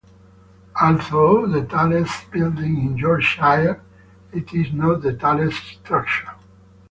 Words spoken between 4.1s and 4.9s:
it is